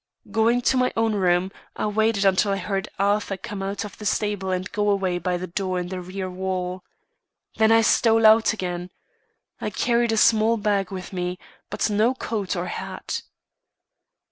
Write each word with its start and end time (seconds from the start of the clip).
Going 0.31 0.61
to 0.63 0.77
my 0.77 0.91
own 0.97 1.13
room, 1.13 1.51
I 1.75 1.85
waited 1.85 2.25
until 2.25 2.51
I 2.53 2.57
heard 2.57 2.89
Arthur 2.97 3.37
come 3.37 3.61
out 3.61 3.85
of 3.85 3.99
the 3.99 4.05
stable 4.07 4.49
and 4.49 4.71
go 4.71 4.89
away 4.89 5.19
by 5.19 5.37
the 5.37 5.45
door 5.45 5.79
in 5.79 5.89
the 5.89 6.01
rear 6.01 6.27
wall. 6.27 6.83
Then 7.57 7.71
I 7.71 7.81
stole 7.81 8.25
out 8.25 8.51
again. 8.51 8.89
I 9.59 9.69
carried 9.69 10.11
a 10.11 10.17
small 10.17 10.57
bag 10.57 10.91
with 10.91 11.13
me, 11.13 11.37
but 11.69 11.87
no 11.87 12.15
coat 12.15 12.55
or 12.55 12.65
hat. 12.65 13.21